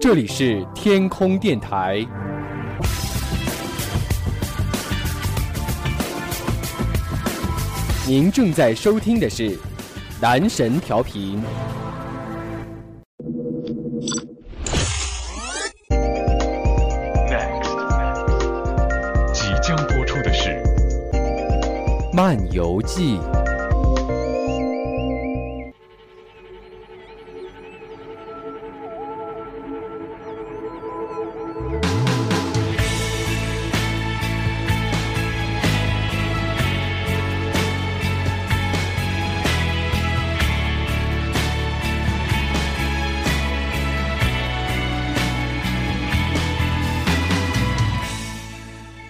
[0.00, 2.02] 这里是天空电台，
[8.08, 9.58] 您正在收听的是
[10.18, 11.42] 男神调频。
[17.28, 17.68] Next，
[19.34, 20.48] 即将播出的是
[22.14, 23.18] 《漫游记》。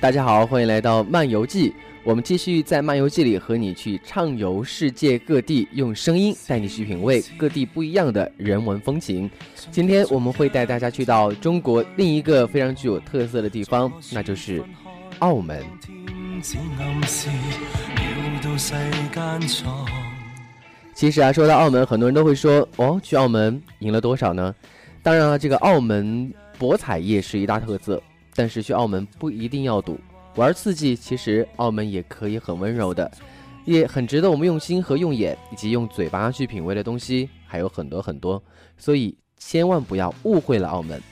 [0.01, 1.75] 大家好，欢迎来到漫游记。
[2.05, 9.31] 我们继续在漫游记里和你去畅游世界各地，用声音带你去品味各地不一样的人文风情。
[9.71, 14.65] 今天我们会带大家去到中国另一个非常具有特色的地方，那就是
[15.19, 15.63] 澳门。
[20.95, 24.55] 其实啊，说到澳门，很多人都会说哦，去澳门赢了多少呢？
[25.03, 28.03] 当然了，这个澳门博彩业是一大特色。
[28.35, 29.99] 但是去澳门不一定要赌，
[30.37, 33.11] 玩刺激，其实澳门也可以很温柔的，
[33.65, 38.43] 也很值得我们用心和用眼以及用嘴巴去品味的东西还有很多很多，
[38.79, 41.03] 所以千万不要误会了澳门。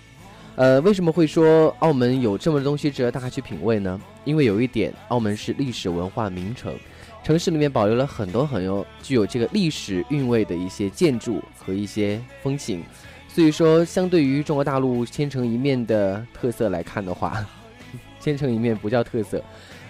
[0.57, 4.01] 呃，为什么会说澳门有这么多东西值得大家去品味呢？
[4.25, 6.75] 因为有一点，澳门是历史文化名城，
[7.23, 12.83] 城市里面保留了很多很有具有这个历史韵味的一些建筑和一些风情。
[13.29, 17.47] 所以说，相对于中国大陆千城一面的特色来看的话，
[18.19, 19.41] 千城一面不叫特色，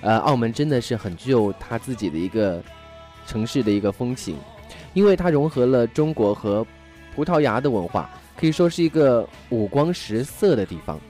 [0.03, 2.62] 呃，澳门真的是很具有它自己的一个
[3.27, 4.36] 城市的一个风情，
[4.92, 6.66] 因为它融合了中国和
[7.14, 11.00] 葡萄牙的文化，可以说是一个五光十色的地方。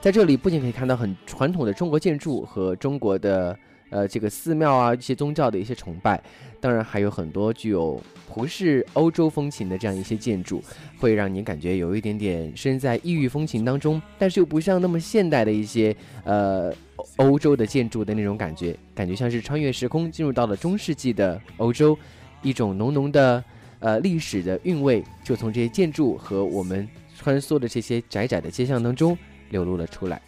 [0.00, 3.58] 在这里，不仅可以看到很传统的中国建筑和中国的。
[3.92, 6.18] 呃，这个寺庙啊，一些宗教的一些崇拜，
[6.60, 10.64] 当然还有很多具有葡式欧洲风情的这样一些建筑，
[10.98, 15.94] 会让你感觉有一点点身在异域风情当中，但是又不像那么现代的一些
[16.24, 16.72] 呃
[17.16, 21.96] 欧洲的建筑的那种感觉，感觉像是穿越时空进入到了中世纪的欧洲，
[22.40, 23.44] 一种浓浓的
[23.78, 26.88] 呃历史的韵味就从这些建筑和我们
[27.18, 29.16] 穿梭的这些窄窄的街巷当中
[29.50, 30.22] 流露了出来。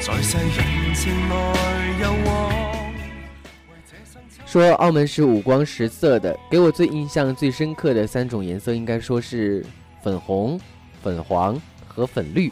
[0.00, 2.50] 在世人情来又往
[4.46, 9.64] 说澳门是五光十色的，给我最印象最深刻的三种颜色，应该说是
[10.02, 10.58] 粉红、
[11.02, 12.50] 粉黄和粉绿。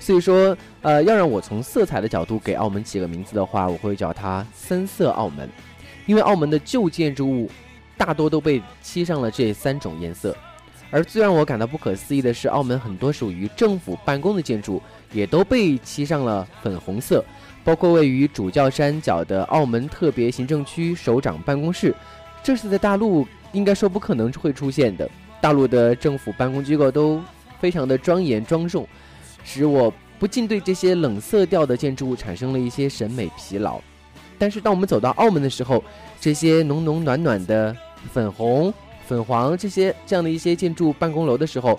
[0.00, 5.48] 所以说，呃，要让我从色彩的角度给澳门起个名字的话，我会叫它“三色澳门”，
[6.06, 7.48] 因为澳门的旧建筑物
[7.96, 10.36] 大多都被漆上了这三种颜色。
[10.90, 14.82] 而最让我感到不可思议的是，澳门很多属于政府办公的建筑。
[15.12, 17.24] 也都被漆上了粉红色，
[17.64, 21.92] 包括位于主教山脚的澳门特别行政区首长办公室，
[22.44, 25.10] 这是在大陆应该说不可能会出现的。
[25.40, 27.20] 大陆的政府办公机构都
[27.58, 28.86] 非常的庄严庄重，
[29.42, 33.80] 使我不禁对这些冷色调的建筑物产生了一些审美疲劳。
[34.38, 35.82] 但是当我们走到澳门的时候，
[36.20, 37.76] 这些浓浓暖暖的
[38.12, 38.72] 粉红、
[39.10, 41.76] 粉黄这些这样的一些建筑办公楼的时候。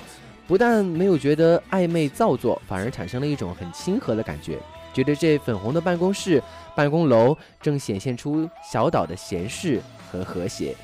[0.47, 4.57] 不但没有觉得暧昧造作，反而产生了一种很亲和的感觉，
[4.93, 6.43] 觉得这粉红的办公室、
[6.75, 9.79] 办公楼正显现出小岛的闲适
[10.11, 10.75] 和和谐。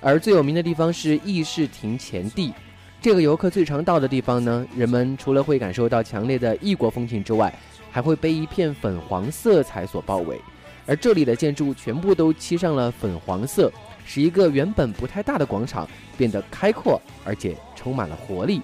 [0.00, 2.54] 而最有名的地方是议事亭前地，
[3.02, 7.52] 这个游客最常到的地方呢，人们除了会感受到强烈的异国风情之外，
[7.90, 10.40] 还会被一片粉黄色彩所包围。
[10.86, 13.70] 而这里的建筑全部都漆上了粉黄色，
[14.04, 17.56] 使一个原本不太大的广场变得开阔，而且。
[17.82, 18.60] 充满了活力，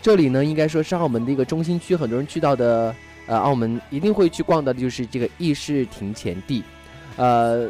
[0.00, 2.94] 这里呢应该说是澳门的一个中心区，很多人去到的，
[3.26, 6.62] 呃，澳门一定会去逛到的就是这个议事亭前地，
[7.16, 7.68] 呃，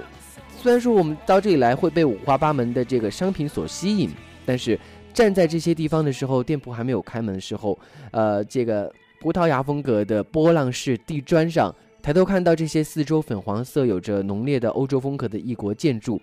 [0.60, 4.10] 虽然说我们到这里来会被五花八门的这个商品所吸引，
[4.44, 4.78] 但是
[5.14, 7.78] 站在这些地方的时候，店铺还没有开门的时候，
[8.10, 8.92] 呃，这个
[9.22, 16.20] 葡萄牙风格的波浪式地砖上，抬头看到这些四周粉黄色、有着浓烈的欧洲风格的异国建筑。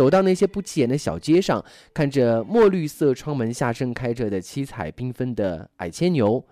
[0.00, 1.62] 走到那些不起眼的小街上，
[1.92, 6.42] 看着墨绿色窗门下盛开着的七彩缤纷的矮牵牛，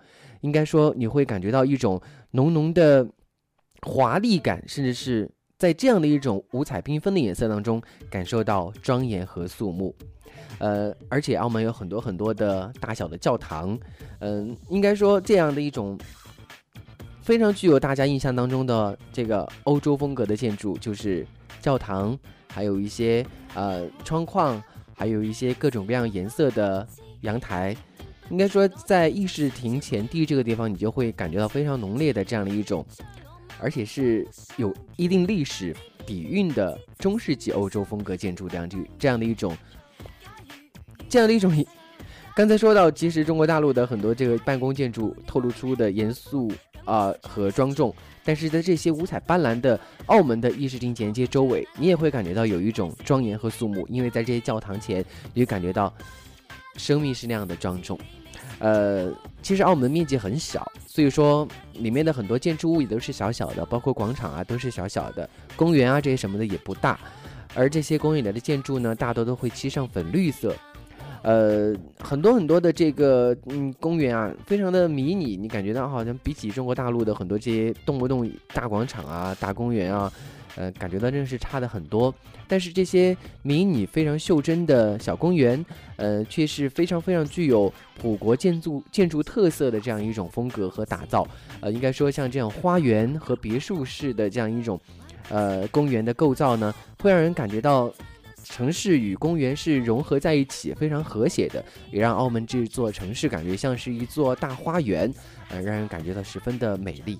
[0.41, 1.99] 应该说你会感觉到一种
[2.29, 3.07] 浓浓的
[3.81, 9.95] 华丽感，甚至是在这样的一种五彩缤纷的颜色当中，感受到庄严和肃穆。
[10.59, 13.75] 呃，而且澳门有很多很多的大小的教堂，
[14.19, 15.97] 嗯，应该说这样的一种
[17.23, 21.25] 非常具有大家印象当中的这个欧洲风格的建筑，就是
[21.59, 22.15] 教堂。
[22.51, 24.61] 还有一些呃窗框，
[24.93, 26.85] 还有一些各种各样颜色的
[27.21, 27.75] 阳台，
[28.29, 32.85] 应该说在议事亭前地这个地方，你就会感觉到非常浓烈的这样的一种，
[33.59, 35.75] 而且是有一定历史
[36.05, 39.55] 底蕴的中世纪欧洲风格建筑这样这这样的一种，
[41.07, 41.53] 这样的一种。
[42.35, 46.49] 刚才说到，其实中国大陆的很多这个办公建筑透露出的严肃
[46.89, 47.93] 啊和庄重，
[48.23, 55.93] 但是在这些五彩斑斓的澳门的议事厅前街周围，你也会感觉到有一种庄严和肃穆，因为在这些教堂前，你感觉到
[56.75, 57.97] 生命是那样的庄重。
[58.57, 59.09] 呃，
[59.41, 66.99] 其实澳门面积很小，所以说里面的很多建筑物也都是小小的，包括广场啊都是小小的，公园啊这些什么的也不大，
[67.53, 70.55] 而这些公园里的建筑呢，大多都会漆上粉绿色。
[71.21, 80.09] 呃，很多很多的这个嗯公园啊，非常的迷你，你感觉到好像比起中国大陆的很多这些动不动大广场啊、大公园啊，
[80.55, 82.13] 呃，感觉到真的是差的很多。
[82.47, 85.63] 但是这些迷你、非常袖珍的小公园，
[85.97, 91.27] 呃，却是非常非常具有普国建筑建筑特色的这样一种风格和打造。
[91.59, 94.79] 呃，应该说像这样花园和别墅式的这样一种，
[95.29, 97.91] 呃，公园的构造呢，会让人感觉到。
[98.49, 105.13] 城市与公园是融合在一起，非常和谐的，也让澳门这座城市感觉像是一座大花园，
[105.49, 107.19] 呃，让人感觉到十分的美丽。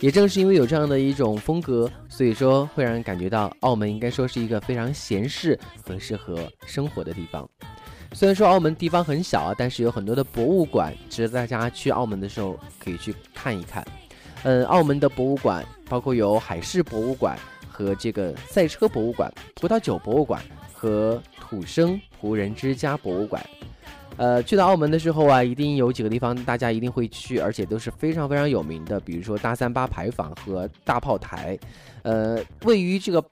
[0.00, 7.48] 也正是因为有这样的一种风格，所以说会让人感觉到澳门应该说是一个非常闲适和适合生活的地方。
[8.12, 13.86] 虽然说澳门地方很小啊，但是有很多的博物馆，值得大家去澳门的时候可以去看一看。
[14.42, 17.38] 嗯，澳门的博物馆包括有海事博物馆
[17.68, 20.40] 和这个赛车博物馆、葡萄酒博物馆
[20.72, 23.44] 和土生仆人之家博物馆。
[24.18, 31.58] 呃，去到澳门的时候啊，一定有几个地方大家一定会去，而且都是非常非常有名的，比如说大三巴牌坊和大炮台。
[32.02, 33.22] 呃，位于这个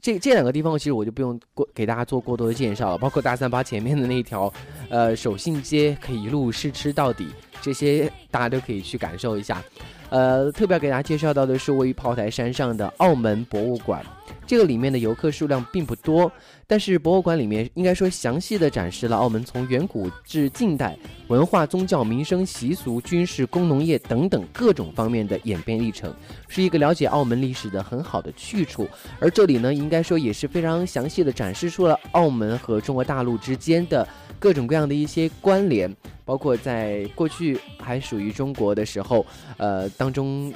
[0.00, 2.98] 这这两个地方，其实我就不用过给大家做过多的介绍了。
[2.98, 4.52] 包括大三巴前面的那一条
[4.88, 7.28] 呃手信街，可以一路试吃到底，
[7.64, 9.64] 这些大家都可以去感受一下。
[10.10, 14.04] 呃，特别要给大家介绍到的是位于炮台山上的澳门博物馆。
[14.46, 16.30] 这个里面的游客数量并不多，
[16.66, 20.96] 但是博物馆里面应该说详细的展示了澳门从远古至近代
[21.28, 26.14] 文化、宗教、民生、习俗、军事、工农业等等各种方面的演变历程，
[26.46, 28.86] 是一个了解澳门历史的很好的去处。
[29.18, 34.06] 而这里呢，应该说也是非常详细的展示出了澳门和中国大陆之间的
[34.38, 35.90] 各种各样的一些关联。
[36.24, 39.24] 包括在过去还属于中国的时候，
[39.58, 40.52] 呃，当中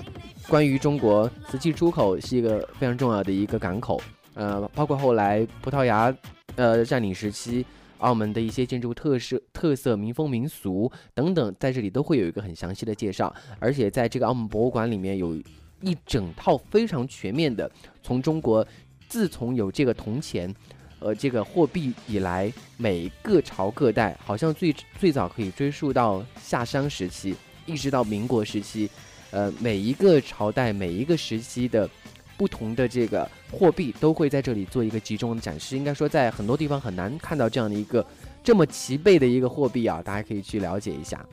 [0.49, 4.01] 关于中国瓷器出口是一个非常重要的一个港口，
[4.35, 6.15] 呃，包括后来葡萄牙
[6.57, 7.67] 呃占领时期，
[7.99, 13.35] 澳门的一些建筑特色、特色民风民俗等等，在这里都会有一个很详细的介绍。
[13.59, 15.37] 而且在这个澳门博物馆里面，有
[15.83, 17.71] 一整套非常全面的，
[18.03, 18.67] 从中国
[19.07, 20.55] 自从有这个铜钱。
[21.01, 27.35] 呃，这个货币以来，每个朝各代，好像最最早可以追溯到夏商时期，
[27.67, 28.91] 一直到民国时期，
[29.31, 31.89] 呃，每一个朝代、每一个时期的
[32.37, 35.77] 不同的这个货币，都会在这里做一个集中的展示。
[35.77, 38.05] 应该说，在很多地方很难看到这样的一个
[38.43, 41.25] 这么齐备的一个货币啊，大家可以去了解一下。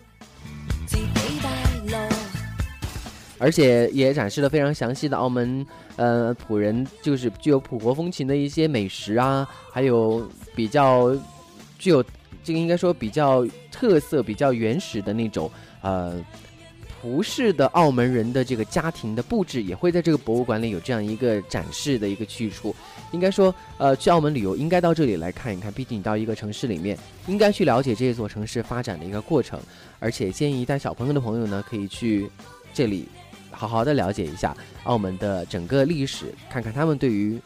[3.37, 5.65] 而且也展示了非常详细的澳门，
[5.97, 11.15] 呃，普人就是具有普国风情的一些美食啊，还有比较
[11.77, 12.03] 具有
[12.43, 15.51] 这个应该说比较特色、比较原始的那种
[15.81, 16.15] 呃
[17.01, 22.73] 葡式的澳门人的这个家庭的布置，也会在这个博物馆里有这样一个展示的一个去处。
[23.11, 29.59] 应该说，呃，去澳门旅游应该到这里来看一看，毕竟你到一个城市里面，应该去了解这座城市发展的一个过程。
[29.99, 32.29] 而且建议带小朋友的朋友呢，可以去
[32.73, 33.07] 这里。
[33.55, 37.39] 好好的了解一下澳门的整个历史，看看他们对于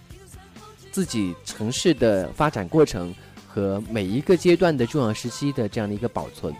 [0.91, 3.13] 自己城市的发展过程
[3.47, 6.53] 和每一个阶段的重要时期的这样的一个保存。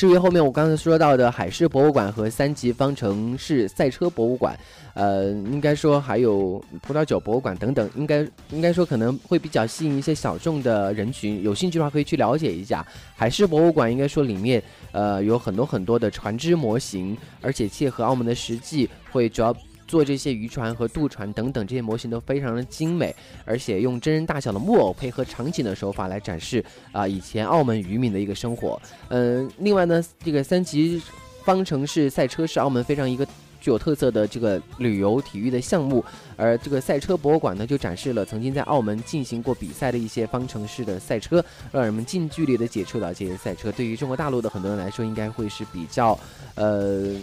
[0.00, 4.58] 至于后面我刚才说到的海事博物馆和三级方程式赛车博物馆，
[4.94, 12.82] 呃，应该说还有葡萄酒博物馆等等，应该应该说可能会比较吸引一些小众的人群，有兴趣的话可以去了解一下。
[13.14, 19.54] 海事博物馆应该说里面呃有很多很多的船只模型，而且切合澳门的实际，会主要。
[19.90, 23.12] 做这些渔船和渡船等等这些模型都非常的精美，
[23.44, 28.80] 而且用真人大小的木偶配合场景的手法来展示啊以前澳门渔民的一个生活。
[29.08, 31.02] 嗯，另外呢，这个三级
[31.44, 33.26] 方程式赛车是澳门非常一个
[33.60, 36.04] 具有特色的这个旅游体育的项目，
[36.36, 43.72] 而这个赛车博物馆呢就展示了曾经在澳门进行过比赛的一些方程式的赛车，让人们近距离的接触到这些赛车。
[43.72, 46.16] 对于中国大陆的很多人来说，应该会是比较
[46.54, 47.16] 呃。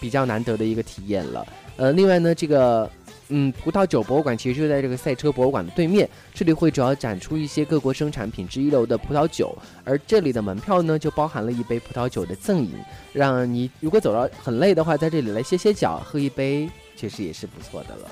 [0.00, 1.46] 比较难得的一个体验了。
[1.76, 2.90] 呃，另外呢，这个。
[3.32, 12.72] 嗯，葡萄酒博物馆其实就在这个赛车博物馆的对面，这里会主要展出一些各国生产品质一流的葡萄酒，而这里的门票呢，就包含了一杯葡萄酒的赠饮，
[13.12, 18.10] 让你如果走到很累的话，在这里来歇歇脚，喝一杯，其实也是不错的了。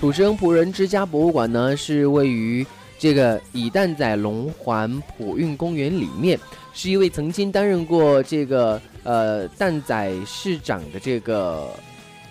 [0.00, 2.66] 土生仆人之家博物馆呢，是位于
[2.98, 6.40] 这个以蛋仔龙环普运公园里面，
[6.72, 11.68] 是一位曾经担任过这个呃蛋仔市长的这个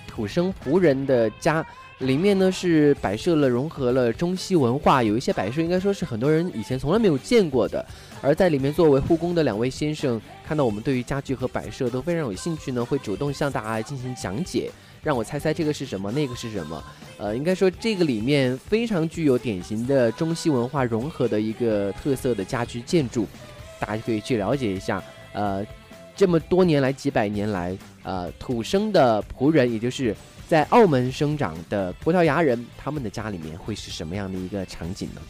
[0.08, 1.64] 土生仆人的家。
[2.00, 7.86] 里面呢是摆设了融合了中西文化，有一些摆设应该说是很多人以前从来没有见过的。
[8.22, 14.72] 而在里面作为护工的两位先生，看到我们对于家具和摆设都非常有兴趣呢，会主动向大家进行讲解。
[15.01, 16.84] 让我猜猜这个是什么，那个是什么？
[17.18, 23.27] 呃，应该说这个里面非常具有典型的中西文化融合的一个特色的家居建筑，
[23.79, 25.03] 大家可以去了解一下。
[25.34, 25.65] 呃，
[26.15, 30.15] 这么多年来，几百年来，呃，土生的仆人，也就是
[30.48, 35.22] 在澳门生长的葡萄牙人，他们的家里面会是什么样的一个场景呢？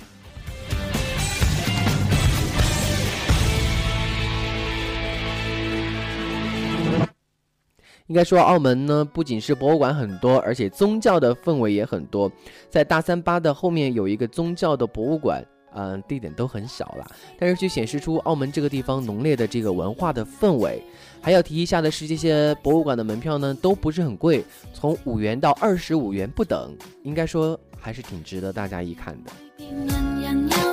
[8.09, 12.29] 应该说，澳门呢不仅是博物馆很多，而且宗教的氛围也很多。
[12.67, 17.05] 在大三巴的后面有一个宗教的博物馆，嗯，地点都很小了，
[17.37, 20.83] 但是却显示出澳门这个地方浓烈的这个文化的氛围。
[21.21, 30.68] 还要提一下的是，这些博物馆的门票呢都不是很贵，从五元到二十五元不等，应该说还是挺值得大家一看的。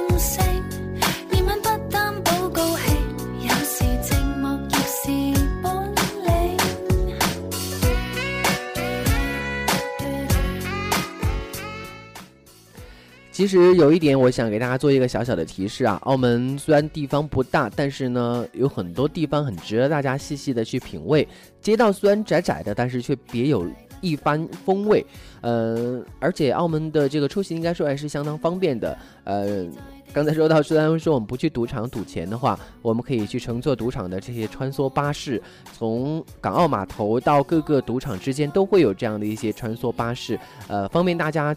[13.36, 16.00] 其实有一点，我想给大家做一个小小的提示啊。
[16.04, 21.28] 澳门虽然地方不大，但是呢，有很多地方很值得大家细细的去品味。
[21.60, 23.68] 街道虽然窄窄的，但是却别有
[24.00, 25.04] 一番风味。
[25.42, 28.98] 呃，而且澳门的这个出行应该说还是相当方便的。
[29.24, 29.66] 呃，
[30.14, 35.42] 刚才说到，虽然说我们不去赌场赌钱的话，我们可以去乘坐赌场的这些穿梭巴士，
[35.74, 41.54] 从港澳码头到各个赌场之间都会有这样的一些穿梭巴士，呃，方便大家。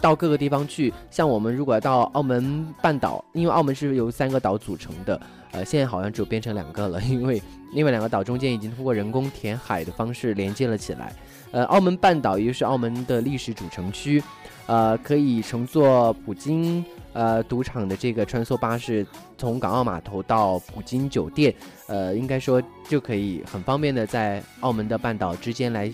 [0.00, 5.20] 到各个地方去，像我们如果要到澳门半岛，因为澳门是由三个岛组成的，
[5.52, 11.12] 呃，现在好像只有变成两个了， 因为另外两个岛中间已经通过人工填海的方式连接了起来。
[11.52, 14.22] 呃，澳门半岛也就是澳门的历史主城区，
[14.66, 19.06] 呃，可以乘坐普京呃赌场的这个穿梭巴士，
[19.38, 21.54] 从港澳码头到普京酒店，
[21.86, 25.90] 呃，应该说就可以很方便的在澳门的半岛之间来，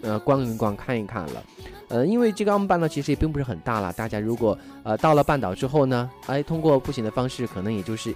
[0.00, 1.42] 呃，逛一逛看一看了。
[1.88, 8.14] 呃，因为这个澳门半岛其实也并不是很大了，大家如果呃到了半岛之后呢，哎，通过步行的方式，可能也就是，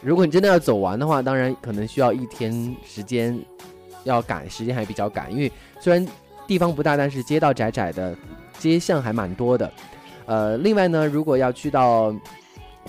[0.00, 3.38] 如果你真的要走完的话，当然可能需要一天时间，
[4.04, 6.06] 要赶时间还比较赶，因为虽然
[6.46, 8.16] 地方不大，但是街道窄窄的，
[8.58, 9.70] 街巷还蛮多的。
[10.26, 12.14] 呃，另外呢，如果要去到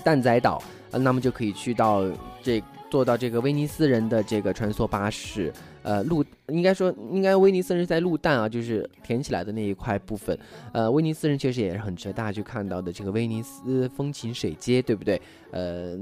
[0.03, 2.03] 蛋仔岛，那么就可以去到
[2.43, 5.51] 这坐到这个威尼斯人的这个穿梭巴士。
[5.83, 10.37] 呃，路应该说，应该威尼斯人在路蛋啊，就是填起来的那一块部分。
[10.71, 15.21] 呃，威尼斯人确实也是很值得大家去看到的这个威尼斯风情水街，对不对？
[15.51, 15.97] 呃，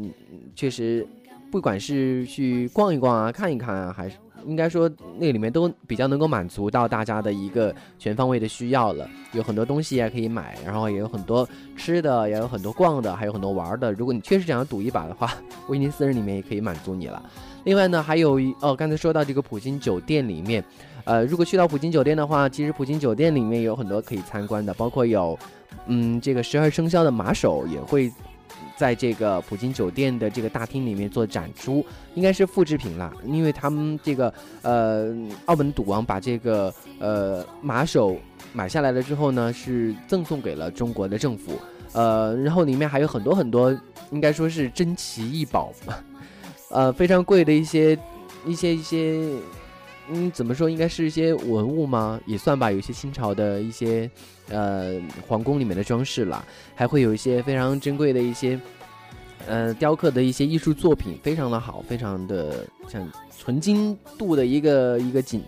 [0.56, 1.06] 确实，
[1.52, 9.08] 不管是去逛一逛啊，看一看啊，还是应该说那里面都比较能够满足到大家的一个全方位的需要了。
[9.34, 13.92] 有很多东西也可以买，然后也有很多吃的，也有很多逛的，还有很多玩的。
[13.94, 15.34] 如果你确实想要赌一把的话，
[15.68, 17.22] 威尼斯人里面也可以满足你了。
[17.64, 20.64] 另外呢，还有一哦，刚才说到这个普京酒店里面，
[21.04, 25.38] 呃，如果去到普京酒店的话，其实普京酒店里面有很多可以参观的，包括有，
[25.86, 28.12] 嗯，这个十二生肖的马首也会
[28.82, 31.86] 在这个普京酒店的这个大厅里面做展出，
[32.16, 34.34] 应该是复制品啦，因为他们这个
[34.64, 38.18] 呃，澳门赌王把这个呃马首
[38.54, 41.60] 买下来了之后呢，是赠送给了中国的政府，
[41.94, 43.72] 呃，然后里面还有很多很多，
[44.10, 45.72] 应该说是珍奇异宝。
[46.72, 47.96] 呃，非常贵的一些，
[48.48, 49.30] 一些一些，
[50.13, 50.70] 嗯，怎么说？
[50.70, 52.20] 应该是一些文物吗？
[52.25, 52.70] 也算吧。
[52.70, 54.10] 有一些清朝的一些，
[54.50, 56.44] 呃，皇宫里面的装饰了，
[56.75, 58.60] 还会有一些非常珍贵的一些，
[59.48, 65.41] 呃，雕刻的一些艺术作品，非常的好，非常的像纯金镀的一个一个景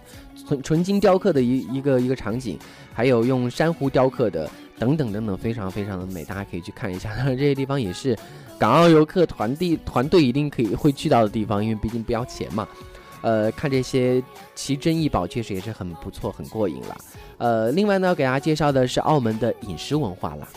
[0.48, 2.58] 纯纯金雕刻的一一个一个场景，
[2.94, 7.14] 还有用珊瑚雕刻的等等等等，非常非常的美，大家可以去看一下。
[7.18, 8.18] 当然这些地方也是
[8.58, 12.68] 港澳游客团地团队一定可以会去到的地方，因为毕竟不要钱嘛。
[13.24, 14.22] 呃，看这些
[14.54, 16.98] 奇珍异宝确实也是很不错，很过瘾了。
[17.40, 20.48] 呃，另外呢，给大家介绍的是澳门的饮食文化了。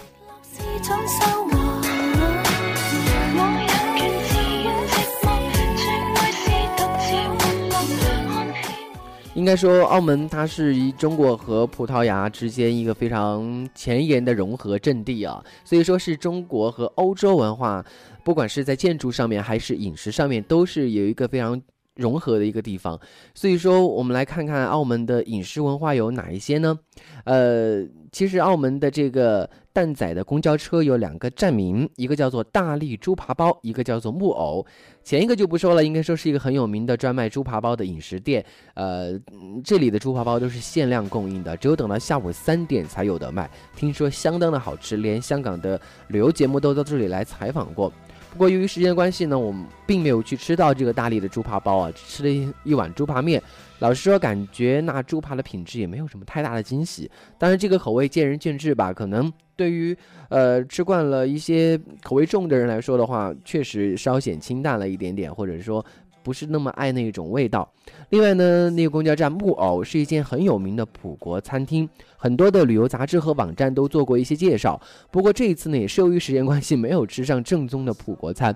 [9.35, 17.85] 应该说，澳门它是以中国和葡萄牙之间一个非常前沿的融合阵地啊，所以说是中国和欧洲文化，
[18.25, 21.61] 不管是在建筑上面还是饮食上面，都是有一个非常
[21.97, 22.99] 融合的一个地方。
[23.35, 26.79] 所以说，我们来看看澳门的饮食文化有哪一些呢？
[27.25, 29.51] 呃，其实澳门的这个。
[29.77, 34.65] 蛋仔的公交车有两个站名，一个叫做大力猪扒包，一个叫做木偶。
[35.05, 38.43] 前一个就不说了，应该说是一个很有名的专卖猪扒包的饮食店。
[38.73, 39.21] 呃，
[39.63, 43.51] 这里的猪扒包都是限量供应的，只有等到下午三点才有的卖。
[43.77, 47.93] 听说相当的好吃，连香港的旅游节目都到这里来采访过。
[48.37, 53.43] 不过由于时间关系呢，我们并没有去吃到这个大力的猪扒包啊，只吃了一一碗猪扒面。
[53.79, 57.11] 老实说，感觉那猪扒的品质也没有什么太大的惊喜。
[57.39, 58.93] 当然，这个口味见仁见智吧。
[58.93, 59.97] 可能对于
[60.29, 65.83] 呃吃惯了一些口味重的人来说的话，确实稍显清淡了一点点，或者说。
[66.27, 67.71] 不是那么爱那种味道。
[68.11, 74.81] 另外呢，那个公交站木偶是一间很有名的普国餐厅，很多的旅游杂志和网站都做过一些介绍。
[75.13, 78.53] 不过这一次呢，也是由于时间关系，没有吃上正宗的普国餐，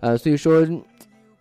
[0.00, 0.66] 呃，所以说。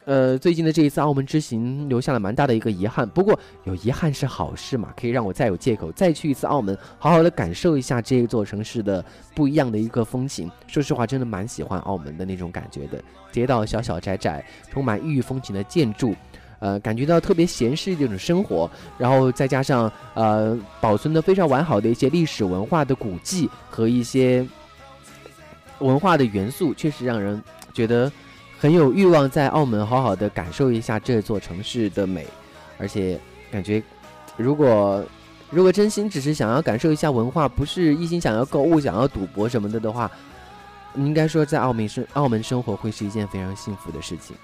[0.05, 9.03] 呃，最近的这一次澳门之行留下了蛮大的一个遗憾，不过有遗憾是好事嘛，可以让我再有借口再去一次澳门，好好的感受一下这一座城市的
[9.35, 10.49] 不一样的一个风情。
[10.65, 12.99] 说实话，真的蛮喜欢澳门的那种感觉的，
[13.31, 16.15] 街道小小窄窄，充满异域风情的建筑，
[16.57, 18.67] 呃，感觉到特别闲适的一种生活，
[18.97, 24.43] 然后再加上呃保存的非常完好的一些历史文化的古迹和一些
[25.77, 27.39] 文化的元素，确实让人
[27.71, 28.11] 觉得。
[28.61, 32.27] 很有欲望在澳门好好的感受一下这座城市的美，
[32.77, 33.19] 而且
[33.51, 33.81] 感觉，
[34.37, 35.03] 如果
[35.49, 40.11] 如果真心只是想要感受一下文化，不是一心想要购物、想要赌博什么的的话，
[40.93, 44.35] 应该说在澳门生澳门生活会是一件非常幸福的事情。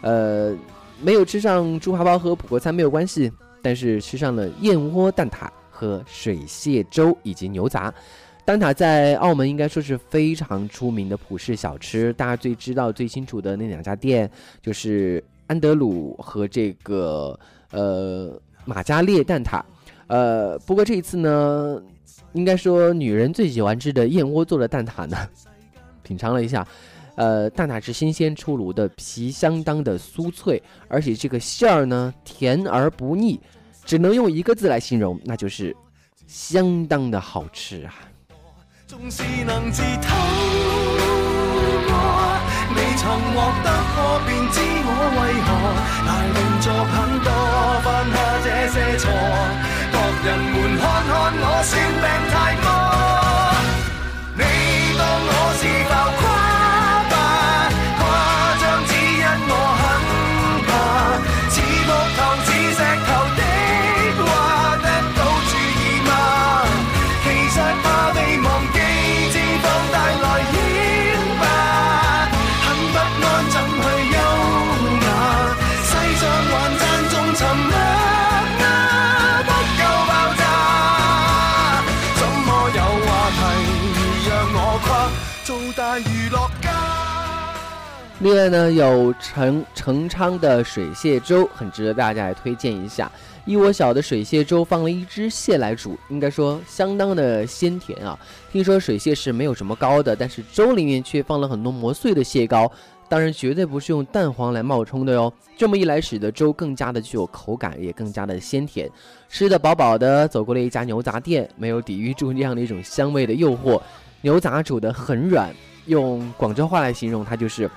[0.00, 0.52] 呃，
[1.00, 3.30] 没有吃上猪扒包和普国餐没有关系，
[3.62, 7.94] 但是吃上了燕窝蛋挞和水蟹粥以及牛杂。
[8.44, 14.28] 蛋挞在澳门应该说是非常出名的普式小吃，大家最知道、最清楚的那两家店
[14.60, 17.38] 就是安德鲁和这个
[17.70, 19.62] 呃马加列蛋挞。
[20.08, 21.80] 呃，不过这一次呢，
[22.32, 25.16] 应该说女人最喜欢吃的燕窝做的蛋挞呢，
[26.02, 26.66] 品尝了一下，
[27.14, 33.40] 呃，蛋挞是新鲜出炉的，皮相当的酥脆，而且这个馅儿呢甜而不腻，
[33.84, 35.74] 只能用一个字来形容，那就是
[36.26, 37.94] 相当的好吃啊。
[38.92, 40.12] 纵是能自偷
[41.88, 41.96] 我，
[42.76, 45.50] 未曾获得过，便知我为何
[46.04, 47.32] 大动作很多，
[47.80, 49.08] 犯下这些错。
[49.92, 49.96] 各
[50.28, 52.04] 人们看看我，算病
[88.22, 93.10] 另外呢，有成成昌的水蟹粥，很值得大家来推荐一下。
[93.44, 98.16] 一窝小的水蟹粥放了一只蟹来煮，应该说相当的鲜甜啊。
[98.52, 102.70] 听说水蟹是没有什么膏的，但是粥里面却放了很多磨碎的蟹膏，
[103.08, 105.32] 当然绝对不是用蛋黄来冒充的哟。
[105.56, 108.88] 这么一来，使得粥更加的具有口感，也更加的鲜甜。
[109.28, 113.82] 吃的饱饱的，走过了一家牛杂店，没有抵御住这样的一种香味的诱惑。
[114.20, 115.52] 牛杂煮的很软，
[115.86, 117.68] 用广州话来形容它就是。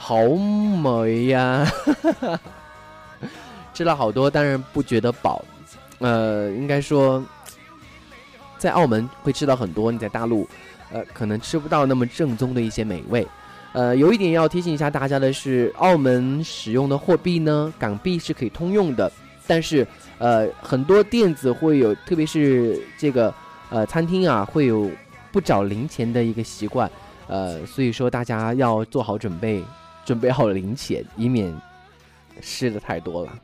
[0.00, 1.66] 好美呀！
[3.74, 5.44] 吃了好多，当然不觉得饱。
[5.98, 7.22] 呃，应该说，
[8.56, 10.48] 在澳门会吃到很多你在大陆，
[10.92, 13.26] 呃，可能吃不到那么正宗的一些美味。
[13.72, 19.10] 呃，有一点要提醒一下大家的是，澳门使用的货币呢，港币是可以通用的，
[19.48, 19.86] 但是
[20.18, 23.34] 呃，很多店子会有，特别是这个
[23.68, 24.88] 呃餐厅啊，会有
[25.32, 26.88] 不找零钱的一个习惯。
[27.26, 29.62] 呃，所以说大家要做好准备。
[30.08, 31.54] 准备好零钱，以免
[32.40, 33.38] 吃的太多了。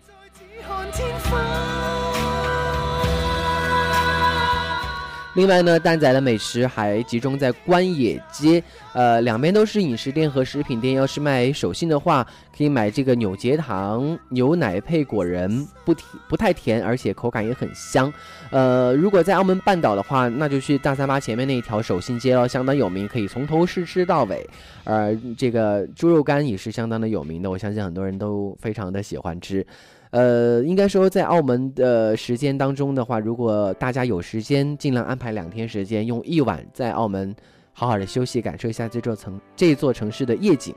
[5.34, 10.94] 另外呢，蛋仔的美食还集中在关野街，呃，两边都是饮食店和食品店。
[10.94, 12.24] 要是卖手信的话，
[12.56, 18.12] 可以买这个扭结糖牛奶配果仁，不甜不太甜，而且口感也很香。
[18.50, 24.48] 呃，如果在澳门半岛的话，那就去大三巴前面那一条手信街了，相当有名，可以从头试吃到尾。
[24.84, 29.66] 而这个猪肉干也是相当的有名的，我相信很多人都非常的喜欢吃。
[30.14, 37.34] 呃，应该说在澳门的时间当中的话，如果大家有时间，尽量安排两天时间，用一晚在澳门
[37.72, 40.72] 好好的休息，感受一下这座城这座城市的夜景。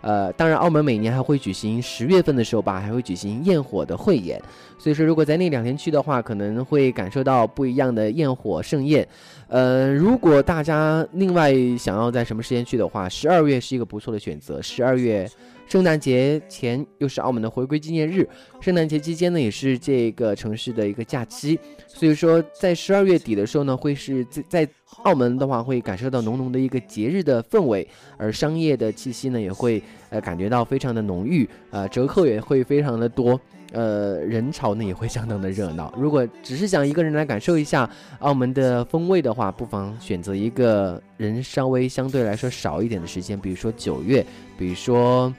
[0.00, 4.40] 呃，当然，澳门每年还会举行十月份的时候吧，还会举行焰火的汇演。
[4.78, 9.06] 所以说，如果在那两天去的话，可能会感受到不一样的焰火盛宴。
[9.48, 14.62] 呃，如果大家另外想要在什么时间去的话，十二月是一个不错的选择。
[14.62, 15.28] 十二月。
[15.68, 18.26] 圣诞节前又是澳门的回归纪念日，
[18.58, 24.68] 圣诞节期间呢也是这个城市的一个假期，所以说在十二月底的时候呢，会是在在
[25.02, 27.86] 澳门的话会感受到浓浓的一个节日的氛围，
[28.16, 33.38] 而商业的气息呢也会呃感觉到非常的浓郁，呃折扣也会非常的多，
[33.72, 35.92] 呃人潮呢也会相当的热闹。
[35.98, 37.88] 如果只是想一个人来感受一下
[38.20, 44.24] 澳门的风味的话，不妨选择一个人稍微相对来说少一点的时间，比如说九月，
[44.56, 45.34] 比如说。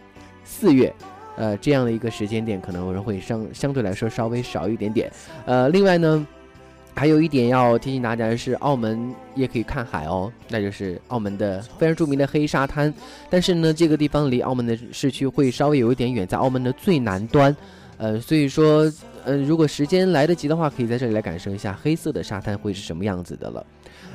[0.52, 0.92] 四月，
[1.36, 5.12] 呃，这样的一个时间点，可能人会相相对来说稍微少一点点。
[5.46, 6.26] 呃，另外呢，
[6.96, 12.92] 还有一点要提醒大家的是，澳门也可以看海哦，那就是澳门的非常著名的黑沙滩。
[13.30, 17.56] 但是呢，这个地方离澳门的市区会稍微有一点远，在澳门的最南端。
[18.00, 18.90] 呃，所以说，
[19.26, 23.66] 呃，如果时间来得及的话，可以在这里来感受一下黑色的沙滩会是什么样子的了。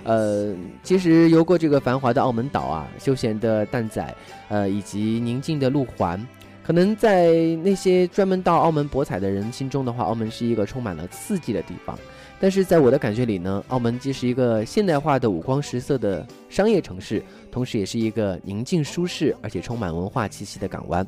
[0.04, 4.14] 呃，其实游过这个繁华的澳门岛啊，休闲的蛋仔，
[4.48, 6.26] 呃，以及宁静的路环，
[6.62, 11.98] 可能在那些专门到澳门博彩的人心中的话，澳门是一个充满了刺激的地方。
[12.40, 21.06] 但是在我的感觉里呢，澳门既是一个现代化的五光十色的商业城市，同时也是一个宁静舒适而且充满文化气息的港湾。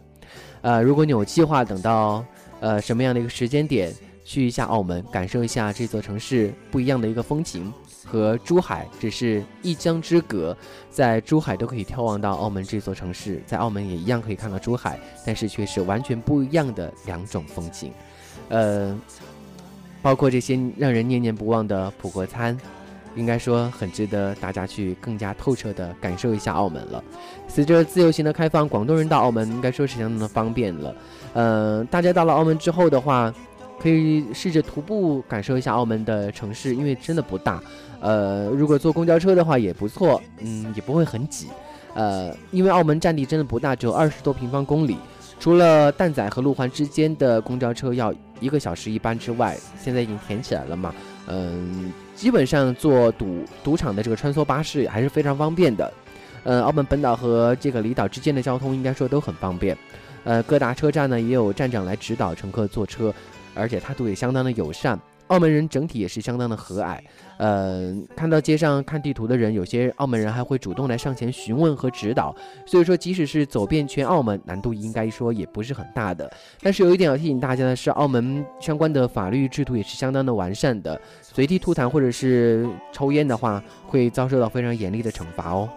[0.62, 2.24] 呃，如果你有计划等到
[2.66, 7.72] 呃什么样的一个时间点去一下澳门，感受一下这座城市不一样的一个风情。
[8.05, 10.57] 和珠海只是一江之隔，
[10.90, 17.92] 在珠海都可以眺望到澳门这座城市，在澳门也一样可以看到珠海，但是却是完全不一样的两种风景。
[18.48, 18.96] 呃，
[20.02, 22.57] 包括这些让人念念不忘的普国餐，
[23.16, 27.02] 应该说很值得大家去更加透彻的感受一下澳门了。
[27.48, 30.94] 随着自由行的开放，广东人到澳门应该说是相当的方便了。
[31.37, 33.31] 呃，大家到了澳门之后的话，
[33.79, 37.62] 可以试着徒步感受一下澳门的城市，因为真的不大。
[38.01, 41.49] 呃，如果坐公交车的话也不错，嗯，也不会很挤。
[41.92, 44.96] 呃，因为澳门占地真的不大，只有二十多平方公里。
[45.38, 50.94] 除了蛋仔和路环之间的公交车要一个小时一班之外，现在已经填起来了嘛。
[51.27, 55.92] 嗯，基本上坐赌赌场的这个穿梭巴士还是非常方便的。
[56.46, 59.76] 呃，澳门本岛和这个离岛之间的交通应该说都很方便。
[60.22, 63.12] 呃，各大车站呢也有站长来指导乘客坐车，
[63.52, 64.96] 而且态度也相当的友善。
[65.26, 67.00] 澳门人整体也是相当的和蔼，
[67.38, 72.32] 呃，看到街上看地图的人，有些澳门人还会主动来上前询问和指导。
[72.64, 76.32] 所以说，即使是走遍全澳门，难度应该说也不是很大的。
[76.62, 85.68] 但是有一点要提醒大家的是，澳门相关的法律制度也是相当的完善的，随地吐痰或者是抽烟的话，会遭受到非常严厉的惩罚哦。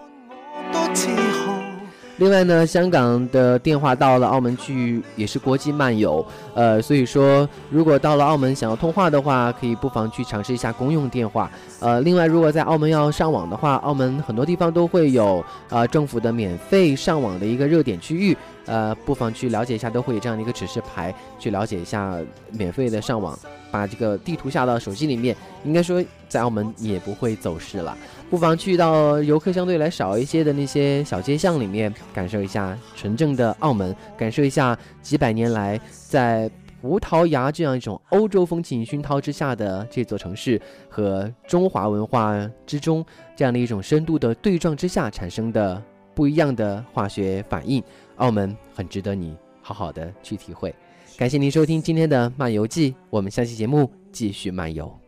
[2.16, 6.22] 另外呢，香港的电话到了澳门去也是国际漫游，
[6.54, 11.50] 呃，所以说如果到了澳门想要通话的话，可以不妨去尝试一下公用电话。
[11.78, 22.16] 呃，另外如果在澳门要上网的话，澳门很多地方都会有呃政府的免费上网的一个热点区域，呃，不妨去了解一下，都会有这样的一个指示牌，去了解一下
[22.52, 23.38] 免费的上网，
[23.70, 27.96] 把这个地图下到手机里面，应该说在澳门也不会走失了。
[28.28, 36.48] 不妨去到游客相对来少一些的那些小街巷里面，感受一下纯正的澳门，感受一下几百年来在
[36.80, 43.04] 葡萄牙这样一种欧洲风情熏陶之下的这座城市和中华文化之中
[43.36, 45.82] 这样的一种深度的对撞之下产生的
[46.14, 47.82] 不一样的化学反应。
[48.20, 50.74] 澳门很值得你好好的去体会。
[51.16, 54.99] 感谢您收听今天的漫游记，我们下期节目继续漫游。